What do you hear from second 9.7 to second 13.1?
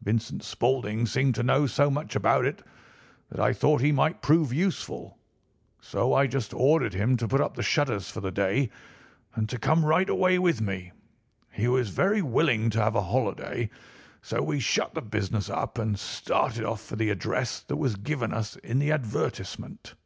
right away with me. He was very willing to have a